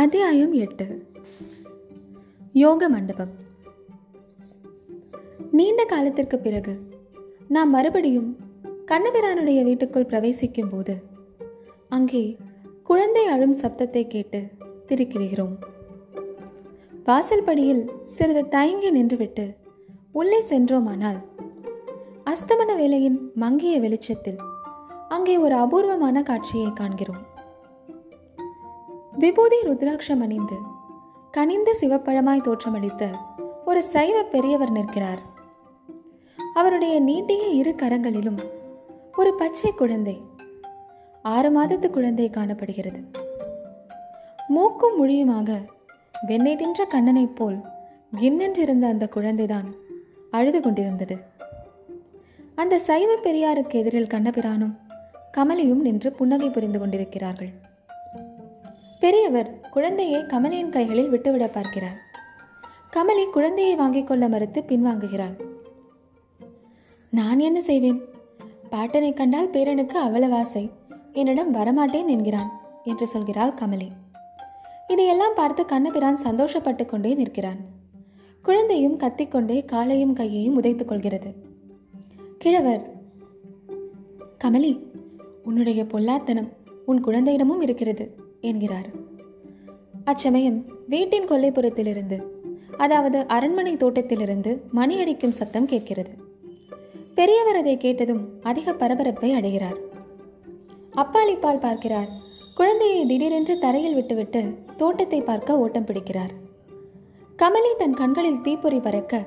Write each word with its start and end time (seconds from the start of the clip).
அத்தியாயம் 0.00 0.52
எட்டு. 0.52 1.08
யோக 2.52 2.88
மண்டபம். 2.88 3.30
நீண்ட 5.50 5.84
காலத்திற்கு 5.84 6.38
பிறகு 6.38 6.80
நாம் 7.48 7.70
மறுபடியும் 7.70 8.36
கண்ணபிரானுடைய 8.86 9.62
வீட்டுக்குள் 9.62 10.06
பிரவேசிக்கும் 10.06 10.68
போது 10.68 11.02
அங்கே 11.88 12.36
குழந்தை 12.82 13.26
அழும் 13.26 13.54
சப்தத்தை 13.54 14.06
கேட்டு 14.06 14.48
திடுக்கிடுகிறோம் 14.86 15.54
வாசல் 17.04 17.44
படியில் 17.44 17.90
சிறிது 18.04 18.48
தயங்கி 18.48 19.02
நின்றுவிட்டு 19.02 19.54
உள்ளே 20.12 20.40
சென்றோமானால் 20.40 21.16
அஸ்தமன 22.24 22.76
வேலையின் 22.76 23.30
மங்கிய 23.34 23.80
வெளிச்சத்தில் 23.80 24.36
அங்கே 25.08 25.38
ஒரு 25.38 25.54
அபூர்வமான 25.54 26.22
காட்சியை 26.22 26.72
காண்கிறோம். 26.72 27.34
விபூதி 29.18 29.56
ருத்ராட்சம் 29.64 30.20
அணிந்து 30.20 30.56
கனிந்த 31.30 31.76
சிவப்பழமாய் 31.80 32.42
தோற்றமளித்த 32.46 33.08
ஒரு 33.64 33.82
சைவ 33.82 34.22
பெரியவர் 34.22 34.70
நிற்கிறார். 34.70 35.18
அவருடைய 36.54 37.00
நீட்டிய 37.00 37.46
இரு 37.46 37.74
கரங்களிலும் 37.82 38.40
ஒரு 39.16 39.34
பச்சை 39.34 39.72
குழந்தை 39.72 40.20
ஆறு 41.22 41.50
மாதத்து 41.58 41.90
குழந்தை 41.90 42.30
காணப்படுகிறது. 42.30 43.00
மூக்கும் 44.48 44.96
மொழியுமாக 44.98 45.64
வெண்ணெய் 46.26 46.56
தின்ற 46.56 46.84
கண்ணனைப் 46.84 47.36
போல் 47.36 47.58
கின்னென்றிருந்த 48.16 48.88
அந்த 48.88 49.08
குழந்தைதான் 49.14 49.70
அழுது 50.30 50.62
கொண்டிருந்தது. 50.62 51.18
அந்த 52.54 52.78
சைவ 52.78 53.14
பெரியாருக்கு 53.14 53.74
எதிரில் 53.74 54.12
கண்ணபிரானும் 54.14 54.76
கமலியும் 55.36 55.86
நின்று 55.86 56.12
புன்னகை 56.12 56.50
புரிந்து 56.50 56.78
கொண்டிருக்கிறார்கள். 56.78 57.65
பெரியவர் 59.00 59.60
குழந்தையை 59.70 60.22
கமலியின் 60.22 60.68
கைகளில் 60.68 61.08
விட்டுவிட 61.08 61.48
பார்க்கிறார். 61.48 61.96
கமலி 62.96 63.30
குழந்தையை 63.30 63.74
வாங்கிக் 63.74 64.06
கொள்ள 64.06 64.28
மறுத்து 64.28 64.60
பின்வாங்குகிறாள். 64.60 65.40
நான் 67.10 67.38
என்ன 67.38 67.60
செய்வேன்? 67.60 68.00
பாட்டனை 68.70 69.12
கண்டால் 69.12 69.50
பேரனுக்கு 69.50 69.96
அவ்வளவு 69.96 70.34
ஆசை. 70.34 70.70
என்னிடம் 71.12 71.54
வரமாட்டேன் 71.54 72.06
என்கிறான் 72.06 72.50
என்று 72.84 73.08
சொல்கிறாள் 73.14 73.54
கமலி. 73.54 73.88
இதையெல்லாம் 74.88 75.32
பார்த்து 75.34 75.64
கண்ணபிரான் 75.64 76.18
சந்தோஷப்பட்டு 76.22 76.86
கொண்டே 76.86 77.14
நிற்கிறான். 77.14 77.56
குழந்தையும் 78.42 78.98
கத்திக்கொண்டே 78.98 79.64
காலையும் 79.64 80.12
கையையும் 80.12 80.62
உதைத்துக் 80.62 80.88
கொள்கிறது. 80.88 81.34
கிழவர் 82.38 82.94
கமலி 84.44 84.80
உன்னுடைய 85.44 85.84
பொல்லாத்தனம் 85.84 86.52
உன் 86.86 87.04
குழந்தையிடமும் 87.04 87.62
இருக்கிறது. 87.62 88.24
என்கிறார். 88.40 88.90
அச்சமயம் 90.04 90.64
வீட்டின் 90.88 91.24
கொல்லைப்புறத்திலிருந்து 91.24 92.22
அதாவது 92.76 93.26
அரண்மனை 93.26 93.76
தோட்டத்திலிருந்து 93.76 94.62
மணி 94.72 95.00
அடிக்கும் 95.00 95.30
சத்தம் 95.30 95.66
கேட்கிறது. 95.66 96.10
பெரியவர் 97.14 97.56
அதை 97.56 97.76
கேட்டதும் 97.76 98.28
அதிக 98.42 98.72
பரபரப்பை 98.72 99.32
அடைகிறார். 99.32 99.76
அப்பாலிப்பால் 100.96 101.58
பார்க்கிறார். 101.58 102.08
குழந்தையை 102.54 103.06
திடீரென்று 103.06 103.58
தரையில் 103.58 103.94
விட்டுவிட்டு 103.94 104.54
தோட்டத்தை 104.76 105.20
பார்க்க 105.20 105.58
ஓட்டம் 105.58 105.84
பிடிக்கிறார். 105.84 106.30
கமலி 107.36 107.76
தன் 107.78 107.94
கண்களில் 107.94 108.40
தீப்பொறி 108.40 108.78
பறக்க 108.78 109.26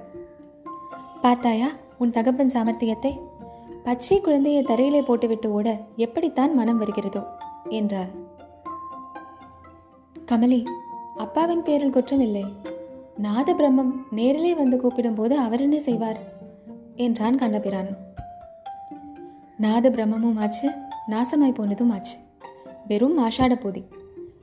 பார்த்தாயா 1.22 1.70
உன் 1.98 2.10
தகப்பன் 2.10 2.54
சாமர்த்தியத்தை? 2.54 3.20
பச்சை 3.84 4.22
குழந்தையை 4.22 4.64
தரையிலே 4.64 5.02
போட்டுவிட்டு 5.02 5.52
ஓட 5.52 5.78
எப்படித்தான் 5.96 6.56
மனம் 6.56 6.78
வருகிறதோ? 6.78 7.24
என்றார் 7.70 8.28
கமலி 10.32 10.64
அப்பாவின் 11.18 11.64
பேரில் 11.64 11.90
குற்றம் 11.90 12.20
இல்லை. 12.20 12.46
நாத 13.18 13.54
பிரம்மம் 13.54 13.92
நேரிலே 14.12 14.54
வந்து 14.54 14.78
கூப்பிடும்போது 14.78 15.30
அவர் 15.30 15.62
என்ன 15.62 15.80
செய்வார்? 15.80 16.20
என்றான் 16.96 17.38
கண்ணபிரான். 17.38 17.88
நாத 19.58 19.90
பிரம்மமும் 19.90 20.40
ஆச்சு 20.40 20.72
நாசமாய் 21.10 21.54
போனதும் 21.54 21.90
ஆச்சு. 21.90 22.18
வெறும் 22.88 23.18
ஆஷாட 23.20 23.56
போதி. 23.56 23.84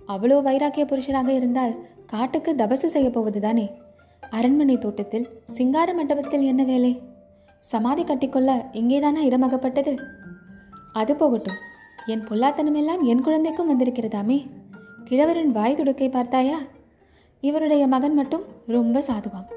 அவ்வளோ 0.09 0.43
வைராக்கிய 0.43 0.85
புருஷராக 0.85 1.29
இருந்தால் 1.29 1.77
காட்டுக்கு 2.07 2.55
தபசு 2.55 2.87
செய்ய 2.95 3.11
போவதுதானே? 3.11 3.71
அரண்மனை 4.31 4.79
தோட்டத்தில் 4.79 5.29
சிங்கார 5.45 5.95
மண்டபத்தில் 5.95 6.43
என்ன 6.43 6.65
வேலை? 6.65 7.01
சமாதி 7.59 8.05
கட்டிக்கொள்ள 8.05 8.67
இங்கேதானா 8.73 9.23
இடமாகப்பட்டது? 9.23 9.97
அது 10.93 11.17
போகட்டும். 11.17 11.57
என் 12.07 12.27
பொல்லாத்தனமெல்லாம் 12.29 13.03
என் 13.03 13.23
குழந்தைக்கும் 13.23 13.71
வந்திருக்கிறதாமே. 13.71 14.47
கிழவரின் 15.09 15.53
வாய் 15.53 15.75
துடுக்கை 15.75 16.09
பார்த்தாயா? 16.09 16.59
இவருடைய 17.41 17.87
மகன் 17.87 18.15
மட்டும் 18.15 18.45
ரொம்ப 18.67 19.03
சாதுவாம். 19.07 19.49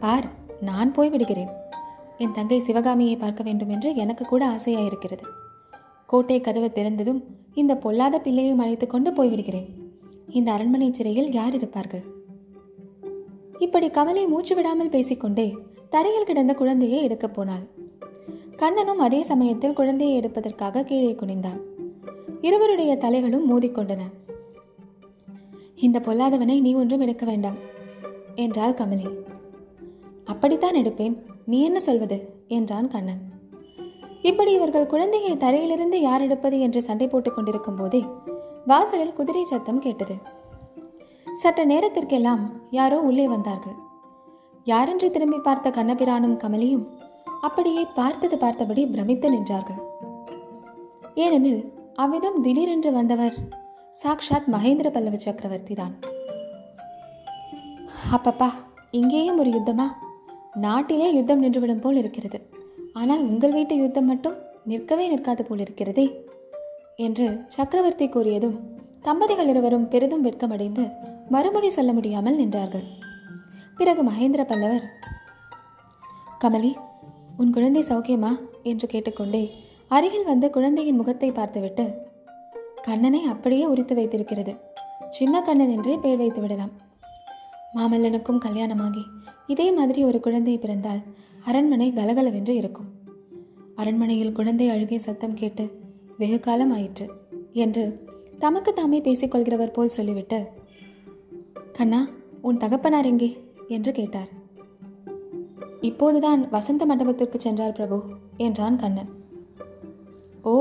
பார் 0.00 0.24
நான் 0.60 0.92
போய் 0.92 1.08
விடுகிறேன். 1.08 1.48
என் 2.18 2.32
தங்கை 2.32 2.58
சிவகாமியை 2.58 3.16
பார்க்க 3.16 3.42
வேண்டும் 3.42 3.68
என்று 3.68 3.94
எனக்கு 3.94 4.24
கூட 4.24 4.48
ஆசையாயிருக்கிறது. 4.48 5.24
கோட்டை 6.06 6.40
கதவு 6.40 6.70
திறந்ததும் 6.74 7.22
இந்த 7.54 7.76
பொல்லாத 7.76 8.20
பிள்ளையும் 8.20 8.58
அழைத்து 8.58 8.86
கொண்டு 8.86 9.10
போய்விடுகிறேன் 9.10 9.68
இந்த 10.28 10.52
அரண்மனை 10.52 10.92
சிறையில் 10.92 11.32
யார் 11.32 11.54
இருப்பார்கள்? 11.54 12.04
இப்படி 13.58 13.88
கமலை 13.88 14.28
மூச்சு 14.28 14.54
விடாமல் 14.54 14.88
பேசிக்கொண்டே 14.88 15.56
தரையில் 15.90 16.24
கிடந்த 16.24 16.54
குழந்தையை 16.54 17.02
எடுக்கப் 17.02 17.34
போனாள். 17.34 17.64
கண்ணனும் 18.56 18.98
அதே 18.98 19.22
சமயத்தில் 19.22 19.72
குழந்தையை 19.72 20.16
எடுப்பதற்காக 20.16 20.82
கீழே 20.82 21.12
குனிந்தான். 21.12 21.60
இருவருடைய 22.40 22.96
தலைகளும் 22.96 23.50
மோதிக்கொண்டன. 23.50 24.00
இந்த 25.76 26.00
பொல்லாதவனை 26.00 26.60
நீ 26.60 26.74
ஒன்றும் 26.74 27.00
எடுக்க 27.00 27.26
வேண்டாம் 27.26 27.54
என்றாள் 28.34 28.72
கமலி. 28.72 29.08
அப்படித்தான் 30.24 30.74
எடுப்பேன். 30.74 31.22
நீ 31.46 31.60
என்ன 31.60 31.80
சொல்வது? 31.80 32.44
என்றான் 32.48 32.88
கண்ணன். 32.88 33.20
இப்படி 34.22 34.52
இவர்கள் 34.52 34.86
குழந்தையை 34.86 35.36
தரையிலிருந்து 35.36 36.00
யார் 36.00 36.20
எடுப்பது 36.20 36.60
என்று 36.60 36.82
சண்டை 36.82 37.08
போட்டுக் 37.08 37.34
கொண்டிருக்கும் 37.34 37.74
போதே 37.74 38.04
வாசலில் 38.66 39.12
குதிரை 39.12 39.44
சத்தம் 39.44 39.78
கேட்டது. 39.78 40.14
சற்று 41.34 41.66
நேரத்திற்கெல்லாம் 41.66 42.50
யாரோ 42.70 43.00
உள்ளே 43.00 43.28
வந்தார்கள். 43.28 43.74
யாரென்று 44.64 45.10
திரும்பி 45.10 45.38
பார்த்த 45.38 45.70
கண்ணபிரானும் 45.70 46.38
கமலியும் 46.38 46.86
அப்படியே 47.40 47.86
பார்த்தது 47.94 48.38
பார்த்தபடி 48.38 48.86
பிரமித்து 48.86 49.32
நின்றார்கள். 49.32 49.80
ஏனெனில் 51.14 51.72
அவ்விதம் 51.94 52.42
திடீரென்று 52.42 52.92
வந்தவர் 52.92 53.64
சாக்ஷாத் 54.02 54.48
மகேந்திர 54.52 54.90
பல்லவ 54.90 55.16
சக்கரவர்த்தி 55.16 55.74
தான். 55.74 55.94
அப்பப்பா 58.12 58.48
இங்கேயும் 58.90 59.38
ஒரு 59.38 59.50
யுத்தமா? 59.50 59.86
நாட்டிலே 60.54 61.14
யுத்தம் 61.14 61.42
நின்றுவிடும் 61.42 61.80
போல் 61.80 61.96
இருக்கிறது. 61.96 62.50
ஆனால் 62.92 63.18
உங்கள் 63.18 63.52
வீட்டு 63.52 63.76
யுத்தம் 63.76 64.04
மட்டும் 64.04 64.34
நிற்கவே 64.64 65.08
நிற்காது 65.08 65.44
போல் 65.44 65.58
இருக்கிறதே? 65.58 66.24
என்று 66.96 67.44
சக்கரவர்த்தி 67.46 68.08
கூறியதும் 68.08 68.58
தம்பதிகள் 69.02 69.48
இருவரும் 69.48 69.88
பெரிதும் 69.88 70.24
வெட்கமடைந்து 70.24 70.92
மறுமொழி 71.28 71.70
சொல்ல 71.70 71.92
முடியாமல் 71.92 72.38
நின்றார்கள். 72.38 72.84
பிறகு 73.76 74.02
மகேந்திர 74.02 74.44
பல்லவர் 74.44 74.86
கமலி 76.40 76.74
உன் 77.36 77.52
குழந்தை 77.52 77.82
சௌக்கியமா? 77.82 78.38
என்று 78.62 78.88
கேட்டுக்கொண்டே 78.88 79.50
அருகில் 79.88 80.24
வந்து 80.24 80.50
குழந்தையின் 80.50 80.96
முகத்தை 80.96 81.32
பார்த்துவிட்டு 81.32 82.05
கண்ணனை 82.86 83.20
அப்படியே 83.24 83.64
உரித்து 83.64 83.94
வைத்திருக்கிறது. 83.94 84.52
சின்ன 85.10 85.40
கண்ணன் 85.42 85.70
என்றே 85.70 85.96
பெயர் 85.96 86.16
வைத்து 86.16 86.40
விடலாம். 86.40 86.72
மாமல்லனுக்கும் 87.74 88.44
கல்யாணமாகி 88.44 89.02
இதே 89.46 89.72
மாதிரி 89.72 90.00
ஒரு 90.04 90.20
குழந்தை 90.20 90.58
பிறந்தால் 90.58 91.00
அரண்மனை 91.44 91.92
கலகலவென்று 91.92 92.54
இருக்கும். 92.54 92.88
அரண்மனையில் 93.74 94.32
குழந்தை 94.32 94.68
அழுகை 94.68 94.98
சத்தம் 94.98 95.34
கேட்டு 95.34 95.64
வெகு 96.18 96.40
காலம் 96.40 96.72
ஆயிற்று 96.72 97.06
என்று 97.52 97.84
தமக்கு 98.38 98.72
தாமே 98.72 99.00
பேசிக்கொள்கிறவர் 99.00 99.72
போல் 99.72 99.88
சொல்லிவிட்டு 99.88 100.38
கண்ணா 101.72 102.00
உன் 102.42 102.56
தகப்பனார் 102.56 103.06
எங்கே? 103.06 103.30
என்று 103.68 103.92
கேட்டார். 103.92 104.28
இப்போதுதான் 105.80 106.48
வசந்த 106.48 106.86
மண்டபத்திற்கு 106.86 107.40
சென்றார் 107.40 107.72
பிரபு 107.72 107.98
என்றான் 108.36 108.76
கண்ணன். 108.76 109.10
ஓ 110.42 110.54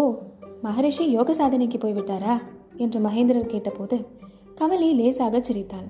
மகரிஷி 0.66 1.12
யோக 1.12 1.34
சாதனைக்கு 1.34 1.78
போய்விட்டாரா 1.82 2.36
என்று 2.76 3.00
மகேந்திரர் 3.00 3.52
கேட்டபோது 3.54 3.98
கமலி 4.60 4.88
லேசாக 4.96 5.42
சிரித்தாள். 5.42 5.88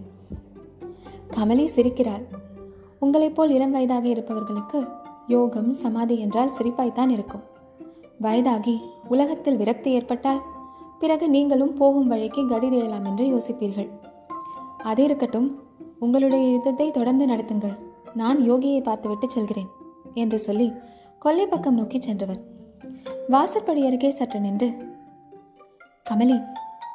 கமலி 1.35 1.65
சிரிக்கிறாள். 1.75 2.23
உங்களைப் 2.99 3.35
போல் 3.35 3.49
இளம் 3.49 3.71
வயதாக 3.71 4.07
இருப்பவர்களுக்கு 4.07 4.79
யோகம் 5.27 5.71
சமாதி 5.71 6.19
என்றால் 6.19 6.51
சிரிப்பாய்த்தான் 6.57 7.09
இருக்கும். 7.09 7.43
வயதாகி 8.21 8.75
உலகத்தில் 9.07 9.57
விரக்தி 9.57 9.91
ஏற்பட்டால் 9.91 10.41
பிறகு 10.99 11.29
நீங்களும் 11.29 11.73
போகும் 11.73 12.07
வழிக்கு 12.07 12.47
கதி 12.47 12.69
தேடலாம் 12.69 13.05
என்று 13.05 13.25
யோசிப்பீர்கள். 13.25 13.89
அது 14.83 15.03
இருக்கட்டும் 15.03 15.49
உங்களுடைய 15.99 16.51
யுத்தத்தை 16.51 16.91
தொடர்ந்து 16.91 17.25
நடத்துங்கள். 17.25 17.77
நான் 18.13 18.41
யோகியை 18.51 18.81
பார்த்துவிட்டு 18.81 19.29
செல்கிறேன் 19.29 19.71
என்று 20.13 20.39
சொல்லி 20.39 20.71
கொல்லை 21.19 21.47
பக்கம் 21.47 21.75
நோக்கி 21.75 22.01
சென்றவர். 22.01 22.41
வாசற்படி 23.33 23.85
அருகே 23.85 24.09
சற்று 24.11 24.39
நின்று. 24.39 24.67
கமலி 26.09 26.35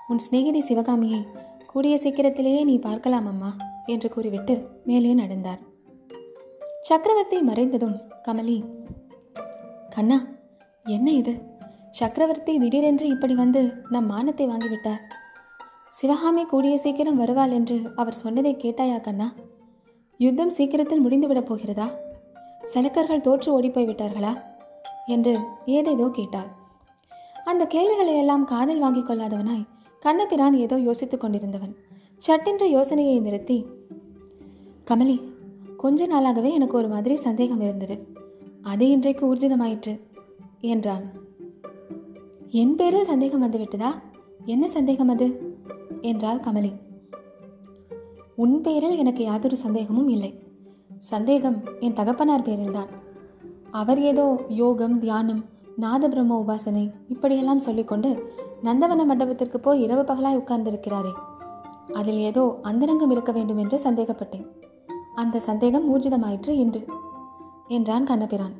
உன் 0.08 0.18
சிநேகிதி 0.18 0.60
சிவகாமியை 0.60 1.26
கூடிய 1.66 1.98
சீக்கிரத்திலேயே 1.98 2.64
நீ 2.64 2.78
பார்க்கலாம் 2.78 3.26
அம்மா 3.26 3.56
என்று 3.86 4.08
கூறிவிட்டு 4.08 4.54
மேலே 4.84 5.14
நடந்தார். 5.14 5.58
சக்கரவர்த்தி 6.80 7.38
மறைந்ததும் 7.40 7.96
கமலி 8.22 8.56
கண்ணா 9.88 10.18
என்ன 10.84 11.10
இது? 11.10 11.34
சக்கரவர்த்தி 11.90 12.58
திடீரென்று 12.58 13.06
இப்படி 13.06 13.34
வந்து 13.34 13.62
நம் 13.88 14.06
மானத்தை 14.06 14.46
வாங்கிவிட்டார். 14.46 15.02
சிவகாமி 15.88 16.44
கூடிய 16.44 16.78
சீக்கிரம் 16.78 17.16
வருவாள் 17.16 17.50
என்று 17.50 17.78
அவர் 17.96 18.20
சொன்னதை 18.22 18.56
கேட்டாயா 18.56 19.00
கண்ணா? 19.00 19.32
யுத்தம் 20.18 20.50
சீக்கிரத்தில் 20.50 21.04
முடிந்துவிடப் 21.06 21.50
போகிறதா? 21.50 21.88
சலக்கர்கள் 22.62 23.20
தோற்று 23.20 23.52
ஓடிப்போய் 23.52 23.86
விட்டார்களா 23.86 24.32
என்று 25.10 25.34
ஏதேதோ 25.66 26.06
கேட்டாள். 26.12 26.50
அந்த 27.44 27.62
கேள்விகளை 27.66 28.14
எல்லாம் 28.16 28.44
காதில் 28.44 28.78
வாங்கிக் 28.78 29.08
கொள்ளாதவனாய் 29.10 29.68
கண்ணபிரான் 30.02 30.56
ஏதோ 30.56 30.76
யோசித்துக் 30.78 31.20
கொண்டிருந்தவன். 31.20 31.74
சட்டென்ற 32.22 32.64
யோசனையை 32.68 33.16
நிறுத்தி 33.20 33.58
கமலி 34.86 35.16
கொஞ்ச 35.76 36.06
நாளாகவே 36.06 36.50
எனக்கு 36.52 36.76
ஒரு 36.76 36.88
மாதிரி 36.88 37.14
சந்தேகம் 37.16 37.60
இருந்தது. 37.60 37.96
அது 38.62 38.84
இன்றைக்கு 38.90 39.22
ஊர்ஜிதமாயிற்று 39.34 39.92
என்றான். 40.60 41.04
என் 42.52 42.74
பேரில் 42.74 43.10
சந்தேகம் 43.10 43.44
வந்துவிட்டதா 43.44 43.90
என்ன 44.44 44.64
சந்தேகம் 44.68 45.08
அது? 45.08 45.26
என்றாள் 46.00 46.44
கமலி. 46.46 46.72
உன் 48.36 48.56
பேரில் 48.60 48.96
எனக்கு 48.96 49.22
யாதொரு 49.24 49.56
சந்தேகமும் 49.56 50.08
இல்லை. 50.08 50.30
சந்தேகம் 50.98 51.58
என் 51.80 51.92
தகப்பனார் 51.92 52.46
பேரில்தான். 52.48 52.90
அவர் 53.70 54.00
ஏதோ 54.00 54.40
யோகம் 54.48 54.98
தியானம் 54.98 55.44
நாதபிரம்ம 55.80 56.44
உபாசனை 56.46 56.92
இப்படியெல்லாம் 57.08 57.60
சொல்லிக்கொண்டு 57.60 58.32
நந்தவன 58.64 59.04
மண்டபத்திற்கு 59.04 59.60
போய் 59.60 59.82
இரவு 59.82 60.02
பகலாய் 60.02 60.36
உட்கார்ந்திருக்கிறாரே. 60.36 61.12
அதில் 61.92 62.16
ஏதோ 62.16 62.58
அந்தரங்கம் 62.62 63.10
இருக்க 63.10 63.32
வேண்டும் 63.32 63.58
என்று 63.58 63.80
சந்தேகப்பட்டேன். 63.84 64.46
அந்த 65.14 65.40
சந்தேகம் 65.40 65.96
ஊர்ஜிதமாயிற்று 65.96 66.48
இன்று 66.48 66.84
என்றான் 67.68 68.04
கண்ணபிரான். 68.04 68.52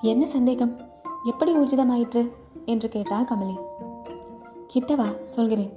என்ன 0.00 0.26
சந்தேகம்? 0.26 0.76
எப்படி 1.24 1.56
ஊர்ஜிதமாயிற்று? 1.56 2.30
என்று 2.64 2.88
கேட்டா 2.88 3.22
கமலி. 3.22 3.56
கிட்டவா? 4.74 5.22
சொல்கிறேன். 5.22 5.72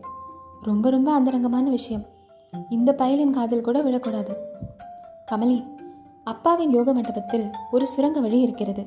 ரொம்ப 0.61 0.89
ரொம்ப 0.89 1.11
அந்தரங்கமான 1.11 1.69
விஷயம். 1.69 2.05
இந்த 2.69 2.95
பயலின் 2.97 3.29
காதில் 3.29 3.61
கூட 3.61 3.83
விழக்கூடாது. 3.83 4.33
கமலி 5.31 5.65
அப்பாவின் 6.31 6.73
யோக 6.77 6.89
மண்டபத்தில் 6.93 7.45
ஒரு 7.71 7.85
சுரங்க 7.93 8.19
வழி 8.19 8.39
இருக்கிறது. 8.41 8.83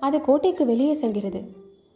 அது 0.00 0.16
கோட்டைக்கு 0.20 0.64
வெளியே 0.66 0.94
செல்கிறது. 0.94 1.40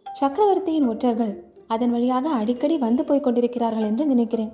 சக்கரவர்த்தியின் 0.07 0.89
ஒற்றர்கள் 0.93 1.35
அதன் 1.67 1.93
வழியாக 1.93 2.29
அடிக்கடி 2.41 2.77
வந்து 2.79 3.03
போய் 3.05 3.25
கொண்டிருக்கிறார்கள் 3.25 3.89
என்று 3.91 4.07
நினைக்கிறேன். 4.07 4.53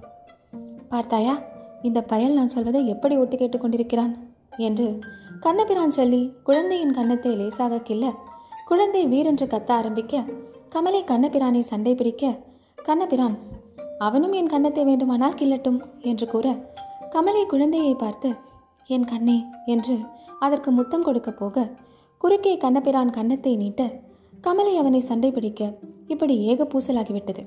பார்த்தாயா 0.88 1.34
இந்த 1.82 2.00
பயல் 2.02 2.36
நான் 2.38 2.54
சொல்வதை 2.54 2.82
எப்படி 2.88 3.14
ஒட்டு 3.16 3.36
கேட்டுக்கொண்டிருக்கிறான் 3.36 4.12
என்று 4.58 4.86
கண்ணபிரான் 5.40 5.96
சொல்லி 5.98 6.20
குழந்தையின் 6.42 6.96
கன்னத்தை 6.98 7.32
லேசாக 7.36 7.82
கில்ல 7.88 8.06
குழந்தை 8.66 9.02
வீரென்று 9.06 9.46
கத்த 9.46 9.70
ஆரம்பிக்க 9.72 10.24
கமலை 10.74 11.02
கண்ணபிரானை 11.10 11.62
சண்டை 11.62 11.92
பிடிக்க 11.94 12.24
கண்ணபிரான் 12.82 13.36
அவனும் 13.98 14.32
என் 14.32 14.50
கன்னத்தை 14.50 14.82
வேண்டுமானால் 14.84 15.38
கிள்ளட்டும் 15.40 15.78
என்று 16.02 16.26
கூற 16.26 16.48
கமலை 17.10 17.44
குழந்தையை 17.46 17.94
பார்த்து 17.94 18.28
என் 18.88 19.04
கண்ணே 19.04 19.38
என்று 19.66 19.96
அதற்கு 20.38 20.70
முத்தம் 20.70 21.02
கொடுக்க 21.02 21.30
போக 21.32 21.66
குறுக்கே 22.20 22.52
கண்ணபிரான் 22.56 23.10
கன்னத்தை 23.10 23.52
நீட்ட 23.56 23.82
கமலை 24.40 24.74
அவனை 24.74 25.00
சண்டை 25.00 25.30
பிடிக்க 25.32 25.62
இப்படி 26.06 26.34
ஏக 26.50 26.64
பூசலாகிவிட்டது 26.64 27.42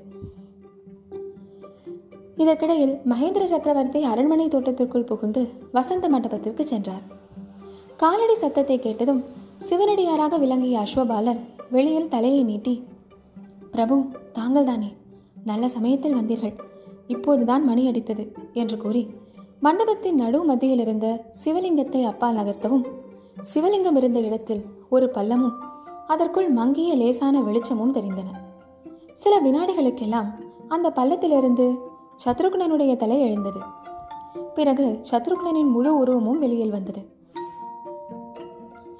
இதற்கிடையில் 2.36 2.94
மகேந்திர 3.10 3.44
சக்கரவர்த்தி 3.44 4.00
அரண்மனை 4.02 4.46
தோட்டத்திற்குள் 4.48 5.08
புகுந்து 5.10 5.42
வசந்த 5.72 6.08
மண்டபத்திற்கு 6.08 6.62
சென்றார். 6.66 7.04
காலடி 7.96 8.34
சத்தத்தை 8.34 8.76
கேட்டதும் 8.78 9.22
சிவனடியாராக 9.68 10.38
விளங்கிய 10.38 10.76
அஸ்வபாலர் 10.78 11.40
வெளியில் 11.70 12.08
தலையை 12.08 12.42
நீட்டி 12.44 12.74
பிரபு 13.70 13.96
தாங்கள் 14.32 14.64
தானே 14.64 14.90
நல்ல 15.44 15.64
சமயத்தில் 15.68 16.18
வந்தீர்கள். 16.20 16.54
இப்போதுதான் 17.06 17.64
மணி 17.64 17.82
அடித்தது 17.90 18.24
என்று 18.52 18.76
கூறி 18.76 19.02
மண்டபத்தின் 19.62 20.14
நடு 20.14 20.44
மத்தியில் 20.44 20.78
இருந்த 20.78 21.24
சிவலிங்கத்தை 21.44 22.02
அப்பால் 22.02 22.36
நகர்த்தவும் 22.36 22.84
சிவலிங்கம் 23.54 23.96
இருந்த 23.96 24.20
இடத்தில் 24.20 24.64
ஒரு 24.88 25.10
பள்ளமும் 25.14 25.52
அதற்குள் 26.06 26.48
மங்கிய 26.48 26.94
லேசான 26.94 27.40
வெளிச்சமும் 27.40 27.94
தெரிந்தன. 27.94 28.30
சில 29.12 29.40
வினாடிகளுக்கெல்லாம் 29.40 30.26
அந்த 30.68 30.92
பள்ளத்திலிருந்து 30.96 31.78
சத்ருகுணனுடைய 32.24 32.96
தலை 32.96 33.20
எழுந்தது. 33.20 33.60
பிறகு 34.54 35.00
சத்ருகுணனின் 35.10 35.70
முழு 35.70 35.96
உருவமும் 35.96 36.38
வெளியில் 36.38 36.70
வந்தது. 36.70 37.06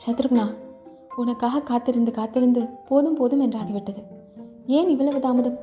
சத்ருக்னா 0.07 0.55
உனக்காக 1.17 1.61
காத்திருந்து 1.61 2.13
காத்திருந்து 2.13 2.69
போதும் 2.89 3.15
போதும் 3.15 3.51
என்றாகிவிட்டது. 3.51 4.03
ஏன் 4.67 4.89
இவ்வளவு 4.89 5.21
தாமதம்? 5.21 5.59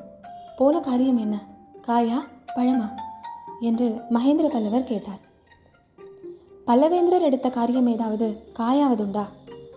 போன 0.58 0.80
காரியம் 0.80 1.18
என்ன? 1.18 1.48
காயா? 1.88 2.18
பழமா? 2.56 2.90
என்று 3.60 4.02
மகேந்திர 4.10 4.48
பல்லவர் 4.48 4.84
கேட்டார். 4.84 5.28
பல்லவேந்திரர் 6.68 7.22
எடுத்த 7.22 7.50
காரியம் 7.50 7.88
ஏதாவது 7.88 8.44
காயாவதுண்டா? 8.60 9.24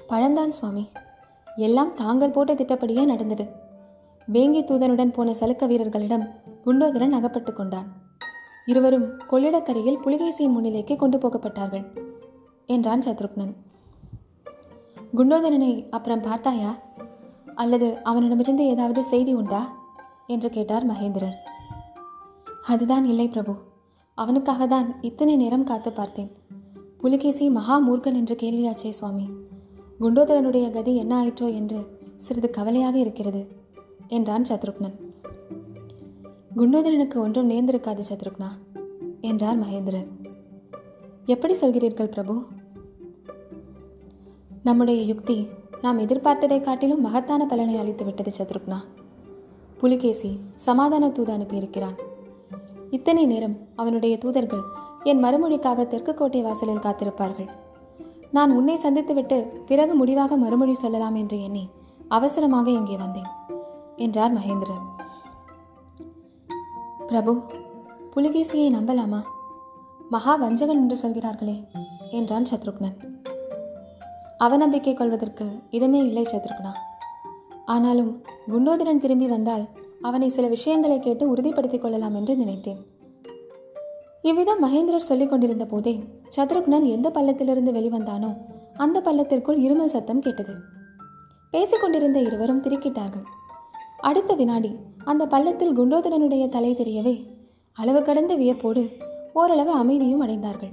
பழந்தான் 0.06 0.52
சுவாமி. 0.52 0.88
எல்லாம் 1.56 1.94
தாங்கள் 1.94 2.30
போட்ட 2.30 2.54
திட்டப்படியே 2.54 3.04
நடந்தது. 3.04 3.46
வேங்கி 4.32 4.64
தூதனுடன் 4.64 5.12
போன 5.12 5.30
சலுக்க 5.30 5.66
வீரர்களிடம் 5.66 6.28
குண்டோதரன் 6.64 7.12
அகப்பட்டு 7.12 7.52
கொண்டான். 7.52 7.92
இருவரும் 8.66 9.18
கொள்ளிடக்கரையில் 9.30 9.98
புலிகேசியின் 10.04 10.54
முன்னிலைக்கு 10.56 10.96
கொண்டு 10.96 11.18
போகப்பட்டார்கள் 11.18 11.98
என்றான் 12.66 13.00
சத்ருக்னன். 13.00 13.54
குண்டோதரனை 15.16 15.88
அப்புறம் 15.88 16.20
பார்த்தாயா? 16.20 16.74
அல்லது 17.54 18.02
அவனிடமிருந்து 18.02 18.66
ஏதாவது 18.66 19.04
செய்தி 19.04 19.34
உண்டா? 19.34 19.72
என்று 20.26 20.50
கேட்டார் 20.50 20.90
மகேந்திரர். 20.90 21.34
அதுதான் 22.66 23.04
இல்லை 23.04 23.28
பிரபு. 23.28 23.56
அவனுக்காக 24.14 24.66
தான் 24.66 24.94
இத்தனை 25.00 25.36
நேரம் 25.36 25.64
காத்து 25.64 25.92
பார்த்தேன். 25.92 26.30
புலிகேசி 26.98 27.50
மகா 27.50 27.76
மூர்க்கன் 27.88 28.14
என்று 28.14 28.34
கேள்வியாச்சே 28.34 28.88
சுவாமி. 28.88 29.30
குண்டோதரனுடைய 30.00 30.70
கதி 30.70 30.96
என்ன 30.96 31.24
ஆயிற்றோ 31.24 31.54
என்று 31.54 31.78
சிறிது 32.16 32.50
கவலையாக 32.50 32.98
இருக்கிறது 32.98 33.48
என்றான் 34.08 34.48
சத்ருக்னன். 34.48 34.96
குண்டோதரனுக்கு 36.56 37.16
ஒன்றும் 37.16 37.50
நேர்ந்திருக்காது 37.50 38.02
சத்ருக்னா 38.10 38.50
என்றார் 39.20 39.60
மகேந்திரர் 39.62 40.08
எப்படி 41.26 41.54
சொல்கிறீர்கள் 41.54 42.10
பிரபு? 42.10 42.42
நம்முடைய 44.62 45.02
யுக்தி 45.02 45.48
நாம் 45.80 45.98
எதிர்பார்த்ததை 45.98 46.60
காட்டிலும் 46.60 47.00
மகத்தான 47.00 47.46
பலனை 47.46 47.76
அளித்து 47.76 48.04
விட்டது 48.04 48.32
சத்ருக்னா. 48.38 48.78
புலிகேசி 49.78 50.38
சமாதான 50.56 51.10
தூது 51.10 51.32
அனுப்பியிருக்கிறான். 51.32 51.96
இத்தனை 52.96 53.22
நேரம் 53.26 53.54
அவனுடைய 53.80 54.14
தூதர்கள் 54.22 54.64
என் 55.10 55.22
மறுமொழிக்காக 55.24 55.84
தெற்கு 55.92 56.12
கோட்டை 56.14 56.40
வாசலில் 56.42 56.82
காத்திருப்பார்கள். 56.86 57.48
நான் 58.36 58.50
உன்னை 58.58 58.76
சந்தித்துவிட்டு 58.82 59.38
பிறகு 59.68 59.92
முடிவாக 60.00 60.36
மறுமொழி 60.42 60.74
சொல்லலாம் 60.82 61.16
என்று 61.20 61.36
எண்ணி 61.46 61.64
அவசரமாக 62.08 62.68
இங்கே 62.70 62.96
வந்தேன் 62.96 63.30
என்றார் 63.96 64.34
மகேந்திரன். 64.36 64.84
பிரபு 67.10 67.32
புலிகேசியை 68.14 68.68
நம்பலாமா? 68.76 69.20
மகா 70.14 70.34
வஞ்சகன் 70.36 70.80
என்று 70.82 70.96
சொல்கிறார்களே 71.02 71.56
என்றான் 72.18 72.48
சத்ருக்னன். 72.50 72.96
அவநம்பிக்கை 74.46 74.94
கொள்வதற்கு 74.94 75.46
இடமே 75.70 76.00
இல்லை 76.08 76.24
சத்ருக்னா. 76.32 76.72
ஆனாலும் 77.74 78.12
குண்டோதரன் 78.52 79.02
திரும்பி 79.04 79.26
வந்தால் 79.26 79.64
அவனை 80.02 80.28
சில 80.28 80.46
விஷயங்களை 80.46 80.98
கேட்டு 80.98 81.24
உறுதிப்படுத்திக் 81.28 81.82
கொள்ளலாம் 81.82 82.14
என்று 82.14 82.36
நினைத்தேன். 82.36 82.80
இவ்விதம் 84.22 84.62
மகேந்திரர் 84.64 85.08
சொல்லிக் 85.10 85.30
கொண்டிருந்த 85.30 85.64
போதே 85.66 85.94
சத்ருக்னன் 86.36 86.86
எந்த 86.96 87.08
பள்ளத்திலிருந்து 87.10 87.70
வெளிவந்தானோ 87.78 88.30
அந்த 88.84 89.00
பள்ளத்திற்குள் 89.00 89.62
இருமல் 89.66 89.94
சத்தம் 89.94 90.20
கேட்டது. 90.20 90.54
பேசிக்கொண்டிருந்த 91.50 92.18
இருவரும் 92.20 92.62
திருக்கிட்டார்கள். 92.62 93.26
அடுத்த 93.98 94.34
வினாடி 94.34 94.70
அந்த 95.04 95.26
பள்ளத்தில் 95.26 95.76
குண்டோதரனுடைய 95.78 96.44
தலை 96.48 96.70
தெரியவே 96.74 97.14
அளவு 97.78 98.02
கடந்த 98.02 98.32
வியப்போடு 98.34 98.82
ஓரளவு 99.32 99.72
அமைதியும் 99.72 100.24
அடைந்தார்கள். 100.26 100.72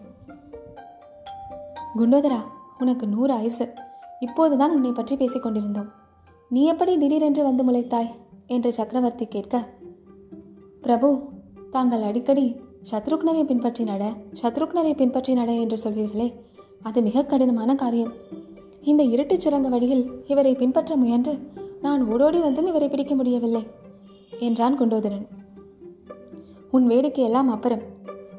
குண்டோதரா 1.98 2.40
உனக்கு 2.80 3.06
நூறு 3.08 3.34
ஆயுசு. 3.34 3.66
இப்போதுதான் 4.20 4.72
உன்னை 4.72 4.92
பற்றி 4.92 5.16
பேசிக்கொண்டிருந்தோம் 5.16 5.90
நீ 6.50 6.62
எப்படி 6.66 6.94
திடீரென்று 6.98 7.44
வந்து 7.44 7.64
முளைத்தாய்? 7.64 8.10
என்று 8.50 8.70
சக்கரவர்த்தி 8.78 9.26
கேட்க 9.26 9.56
பிரபு 10.82 11.08
தாங்கள் 11.72 12.04
அடிக்கடி 12.10 12.46
சத்ருக்னரை 12.92 13.44
பின்பற்றி 13.50 13.84
நட 13.84 14.04
சத்ருக்னரை 14.42 14.94
பின்பற்றி 14.96 15.34
நட 15.34 15.52
என்று 15.54 15.78
சொல்வீர்களே. 15.84 16.28
அது 16.82 17.00
மிக 17.02 17.24
கடினமான 17.26 17.76
காரியம். 17.76 18.14
இந்த 18.82 19.04
இருட்டுச் 19.04 19.44
சுரங்க 19.46 19.70
வழியில் 19.70 20.04
இவரை 20.28 20.54
பின்பற்ற 20.56 20.96
முயன்று 20.96 21.34
நான் 21.82 22.02
ஓடோடி 22.06 22.40
வந்தும் 22.40 22.70
இவரை 22.72 22.88
பிடிக்க 22.90 23.14
முடியவில்லை 23.16 23.64
என்றான் 24.40 24.78
குண்டோதரன். 24.80 25.28
உன் 26.72 26.88
வேடிக்கையெல்லாம் 26.88 27.50
அப்புறம். 27.56 27.84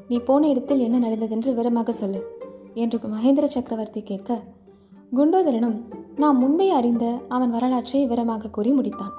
நீ 0.09 0.19
போன 0.29 0.49
இடத்தில் 0.49 0.85
என்ன 0.87 0.99
நடந்ததென்று 0.99 1.51
விவரமாக 1.51 1.93
சொல்லு 1.93 2.21
என்று 2.75 2.99
மகேந்திர 3.15 3.49
சக்கரவர்த்தி 3.57 4.03
கேட்க 4.03 4.43
குண்டோதரனும் 5.15 5.79
நாம் 6.17 6.39
முன்பே 6.39 6.69
அறிந்த 6.71 7.05
அவன் 7.29 7.51
வரலாற்றை 7.51 8.01
விவரமாக 8.03 8.51
கூறி 8.51 8.73
முடித்தான். 8.73 9.17